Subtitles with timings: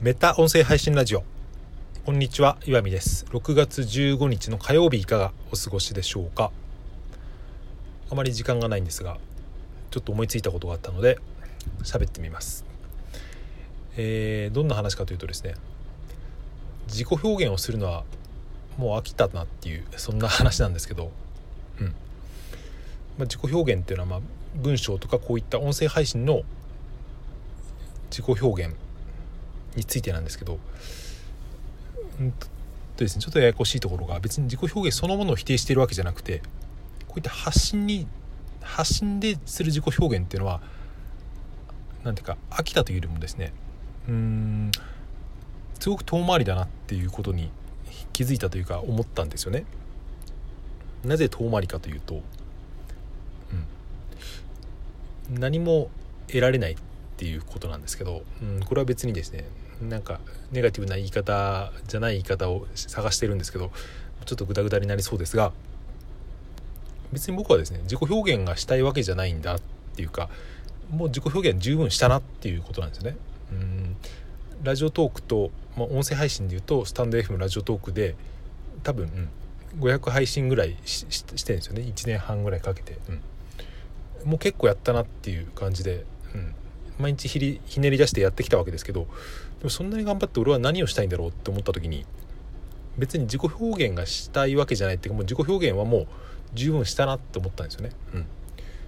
[0.00, 1.24] メタ音声配信ラジオ。
[2.06, 3.26] こんにちは岩見です。
[3.30, 6.52] 6月15日の火曜日いかがお過ごしでしょうか？
[8.08, 9.18] あまり時間がないんですが
[9.90, 11.18] ちょっと思いついたことがあったので
[11.82, 12.64] 喋ってみます。
[13.96, 15.56] えー、どんな話かというとですね
[16.86, 18.04] 自己表現をするのは
[18.76, 21.10] もう飽きたなっていうそんな話なんですけど
[21.80, 21.92] うん、まあ、
[23.22, 24.20] 自己表現っていうのはまあ
[24.54, 26.42] 文章とかこういった音声配信の
[28.12, 28.76] 自己表現
[29.78, 30.58] についてなんですけど、
[32.20, 36.42] うんとですね、ちょっとややこしいところが別に自己表現そのものを否定しているわけじゃなくて
[37.06, 38.06] こういった発信に
[38.60, 40.60] 発信でする自己表現っていうのは
[42.04, 43.52] 何ていうか飽きたというよりもですね
[44.08, 44.70] うん
[45.78, 47.50] すごく遠回りだなっていうことに
[48.12, 49.64] 気づいたというか思ったんですよね。
[51.04, 52.22] なぜ遠回りかというと、
[55.30, 55.88] うん、何も
[56.26, 56.76] 得られないっ
[57.16, 59.44] ていうことなんですけど、うん、これは別にですね
[59.82, 63.70] なんかネガティブな言い方じゃない言い方を探してるんですけど
[64.24, 65.52] ちょっとグダグダになりそうですが
[67.12, 69.60] 別に僕はですね自己表現がしたいわけじゃないんだっ
[69.94, 70.28] ていうか
[70.90, 73.16] もう自己表現十分したなっていうことなんですよね。
[73.52, 73.96] うん。
[74.62, 78.16] ラジオトークと、まあ、音声配信でいうとスタンド FM ラジオトークで
[78.82, 79.30] 多分、
[79.76, 81.82] うん、500配信ぐらいししてるんですよね。
[81.82, 82.98] 1年半ぐらいかけて、
[84.24, 86.54] うん、もう結構やったなっていう感じで、うん、
[86.98, 89.06] 毎日ひねり出してやってきたわけですけど
[89.58, 92.04] でもそんなに頑張って俺は何をしたいんだろうって思った時に
[92.96, 96.06] 別に自己表現がしたいわけじゃないっていうかもう自己表現はもう
[96.54, 97.90] 十分したなって思ったんですよね。
[98.14, 98.26] うん、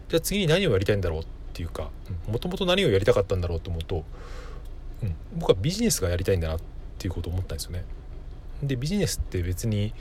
[0.09, 1.91] じゃあ次に何をやりたいんだろうっていうか
[2.27, 4.05] もともと何をやりたかったんだろうと思うと
[5.03, 6.61] うん、僕はビジネスがやりたいんだなっ
[6.99, 7.85] ていうことを思ったんですよね。
[8.63, 9.95] でビジネスって別に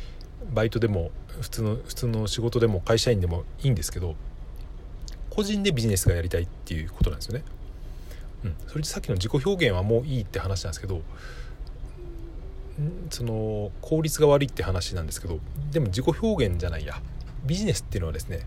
[0.53, 4.15] バイトでも普通の普通の仕事でも会社員でもいいんですけど
[5.29, 7.43] 個人でビジネスがやりたいっていうことなんですよね。
[8.43, 11.01] うん、それでさっきの自己表現はもういいって話なんですけど
[13.09, 15.39] その効率が悪いって話なんですけど
[15.71, 17.01] でも自己表現じゃないや。
[17.45, 18.45] ビジネスっていうのはですね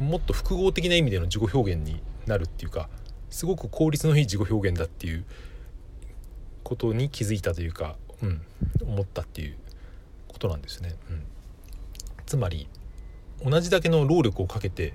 [0.00, 2.88] もっと複合的な意味での自己表現になるっていうか
[3.30, 5.24] すごく効率のいい自己表現だっていう
[6.62, 8.42] ことに気づいたというか、うん、
[8.82, 9.56] 思ったっていう
[10.28, 10.94] ことなんですね。
[11.10, 11.22] うん、
[12.26, 12.68] つまり
[13.44, 14.94] 同じだけの労力をかけて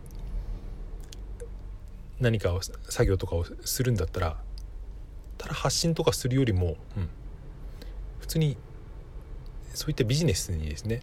[2.19, 4.38] 何かを作業とかをするんだったら
[5.38, 7.09] ただ発信とかするよりも、うん、
[8.19, 8.57] 普通に
[9.73, 11.01] そういったビジネスにですね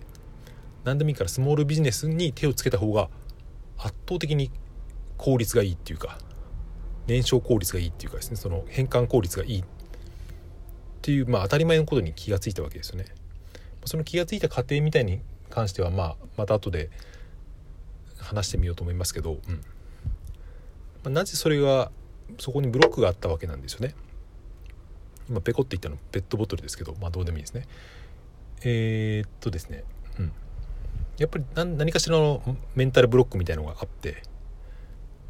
[0.82, 3.08] 何でもいいからスモールビジネスに手をつけた方が
[3.78, 4.50] 圧倒的に
[5.16, 6.18] 効率がいいっていうか
[7.06, 9.60] 燃焼効率がいいっていうかですねその変換効率がいい。
[9.60, 9.64] っ
[11.06, 13.04] ていう、まあ、当たり前のことに気がついたわけですよね。
[13.84, 15.20] その気がついた過程みたいに
[15.50, 16.88] 関しては、まあ、また後で
[18.18, 19.60] 話してみようと思いますけど、うん。
[21.04, 21.92] まあ、なぜそれが
[22.38, 23.94] そこにブロックがあったわけなんですよね。
[25.28, 27.66] 今ペコって言ったのペットボトルですけど、まあ、どうでもいいですね。
[28.62, 29.84] えー、っとですね、
[30.18, 30.32] うん、
[31.18, 32.42] やっぱり何かしらの
[32.74, 34.22] メンタルブロックみたいのがあって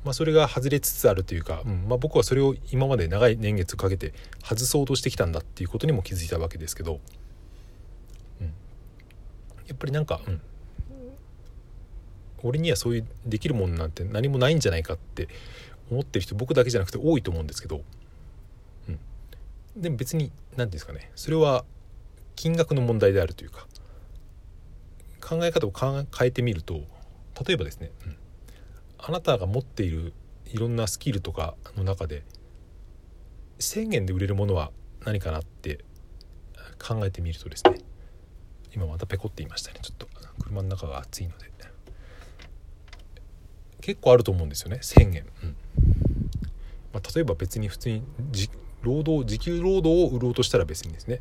[0.05, 4.12] まあ、それが外れつつあるというか、うんまあ、僕はそれを今まで長い年月かけて
[4.43, 7.01] 外そうとしてきたんだっていうことにも気づいたわけですけど、
[8.41, 8.47] うん、
[9.67, 10.41] やっぱりなんか、うん、
[12.44, 15.28] 俺にはそういうできるもんなんて何もないんじゃないかって
[15.91, 17.82] 思ってる人僕だけじゃなくて多いと思うんですけど、
[18.88, 18.99] うん、
[19.77, 21.10] でも別に何て言うんですかね。
[21.16, 21.65] それは
[22.37, 23.66] 金額の問題であるというか。
[25.21, 26.82] 考え方を変えてみると
[27.47, 28.16] 例えばですね、うん。
[28.99, 30.12] あなたが持っている
[30.44, 32.25] いろんなスキルとかの中で
[33.59, 34.71] 1,000円で売れるものは
[35.06, 35.82] 何かなって
[36.78, 37.78] 考えてみるとですね。
[38.75, 39.78] 今またペコっていましたね。
[39.81, 40.06] ちょっと
[40.41, 41.54] 車の中が暑いので。
[43.84, 44.78] 結構あると思うんですよね。
[44.81, 45.56] 1,000円、うん。
[46.95, 48.03] まあ、例えば別に普通に
[48.81, 51.21] 労働時給労働を売ろうとしたら別にですね、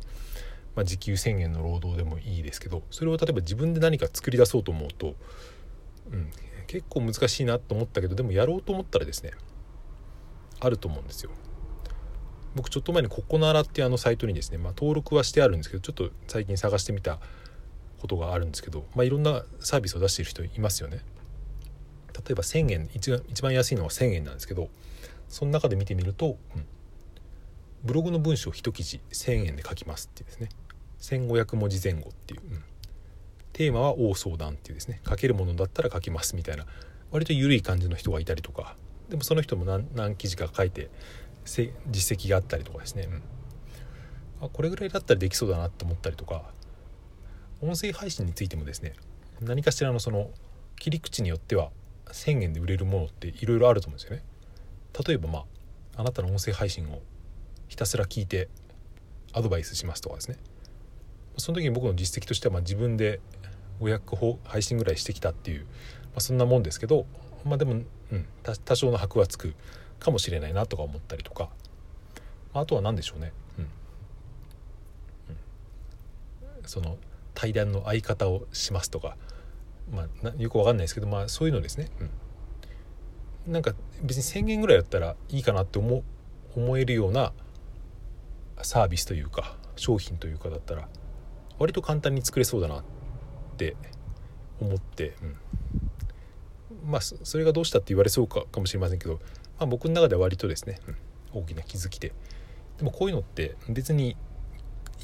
[0.74, 5.14] まあ、時給1,000円の労働でもいいですけどそれを例えば自分で何か作り出そうと思うと、
[6.10, 6.30] うん、
[6.66, 9.32] 結構難しいなと思ったけどでもやろうと思ったらですね
[10.60, 11.30] あると思うんですよ。
[12.54, 17.18] 僕ちょっと前にココナラっていうあのサイトにですね、まあ、登録はしてあるんですけどちょっと最近探してみた
[17.98, 21.00] ことがあるんですけど、まあ、いろんなサービスを出している人いますよね。
[22.14, 23.10] 例えば1000円一
[23.42, 24.68] 番安いのは1000円なんですけど
[25.28, 26.64] その中で見てみると、うん、
[27.84, 30.48] ブログの文章一記事1000円で書きますっていうですね。
[31.00, 32.62] 1500文字前後っていう、うん、
[33.52, 35.00] テーマは大相談っていうですね。
[35.06, 36.66] 書けるものだったら書きますみたいな
[37.10, 38.76] 割と緩い感じの人がいたりとか
[39.08, 40.88] でもその人も何何記事か書いて
[41.44, 41.72] 実
[42.18, 43.08] 績があったりとかですね、
[44.40, 46.42] うん、あこれぐらいだったらできそうだなって思ったりとか
[47.60, 48.94] 音声配信についてもですね
[49.40, 50.30] 何かしらのその
[50.76, 51.70] 切り口によっては
[52.06, 54.22] 1000円で売れるものっていろいろあると思うんですよね。
[55.06, 55.38] 例えばま
[55.96, 57.02] ああなたの音声配信を
[57.68, 58.48] ひたすら聞いて
[59.32, 60.38] アドバイスしますとかですね。
[61.36, 63.20] その時に僕の実績としてはま自分で
[63.80, 65.66] 500配信ぐらいしてきたっていう、ま
[66.16, 67.06] あ、そんなもんですけど
[67.44, 67.86] まあでも、うん、
[68.64, 69.54] 多少の箔はつく
[69.98, 71.50] かもしれないなとか思ったりとか。
[72.54, 73.66] まあとは何でしょうね、うん、う
[76.60, 76.96] ん、その
[77.34, 79.16] 対談の相方をしますとか、
[79.92, 81.88] まあ、よくわかんないですけど、まあ、そういうのですね、
[83.46, 86.02] うん、なんか別に1,000円ぐらいだったらいいかなって思
[86.56, 87.32] 思えるような
[88.62, 90.88] サービスというか商品というかだったら
[91.58, 92.84] 割と簡単に作れそうだなっ
[93.56, 93.76] て
[94.60, 99.14] 思って、うん、まあそれがどうしたって言われそうかかもしれませんけど、
[99.58, 100.78] まあ、僕の中では割とですね、
[101.34, 102.12] うん、大きな気づきで。
[102.78, 104.16] でもこういうのって別に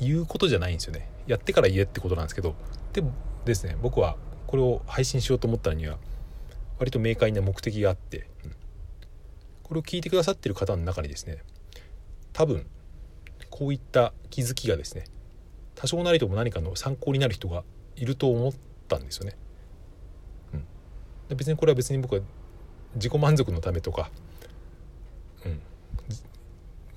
[0.00, 1.08] 言うことじゃないんですよね。
[1.26, 2.54] やってから言えってことなんですけど。
[2.92, 3.12] でも
[3.44, 4.16] ですね僕は
[4.50, 5.96] これを配信しようと思ったのには
[6.80, 8.52] 割と明快な目的があって、うん、
[9.62, 11.44] これを聞いてくださってる方の中にですね
[12.32, 12.66] 多分
[13.48, 15.04] こういった気づきがですね
[15.76, 17.62] 多少なりとも何かの参考になる人が
[17.94, 18.52] いると思っ
[18.88, 19.36] たんですよね。
[21.30, 22.20] うん、別にこれは別に僕は
[22.96, 24.10] 自己満足のためとか、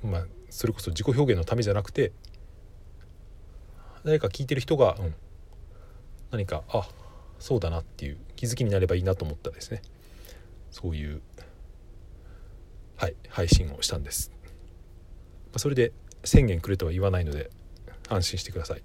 [0.04, 2.14] うん、まあそれこそ自己表現のためじゃなくて
[4.04, 5.16] 誰か聞いてる人が、うん、
[6.32, 6.90] 何かあ
[7.44, 9.82] そうだなっていう気づきになればいいなと思ったですね。
[10.72, 11.22] そういう
[12.96, 15.92] はい配信をしたんです、まあ、それで
[16.24, 17.50] 1000円くれとは言わないので
[18.08, 18.84] 安心してください。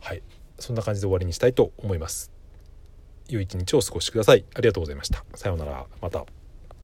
[0.00, 0.24] はい
[0.58, 2.32] そんな感じで終わりにしたいと思います。
[3.28, 4.44] 良い一日をお過ごしください。
[4.52, 5.24] ありがとうございました。
[5.36, 5.86] さようなら。
[6.02, 6.26] また。